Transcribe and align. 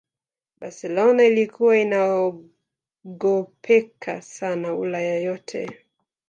Barcelona 0.61 1.23
ilikuwa 1.23 1.77
inaogopeka 1.77 4.21
sana 4.21 4.75
ulaya 4.75 5.19
yote 5.19 5.77